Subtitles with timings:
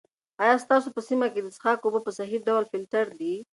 [0.43, 3.35] آیا ستاسو په سیمه کې د څښاک اوبه په صحي ډول فلټر دي؟